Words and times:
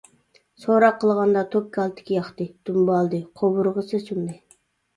سوراق 0.61 0.95
قىلغاندا 1.03 1.43
توك 1.57 1.67
كالتىكى 1.77 2.17
ياقتى، 2.17 2.49
دۇمبالىدى، 2.71 3.23
قوۋۇرغىسى 3.43 4.05
سۇندى. 4.09 4.43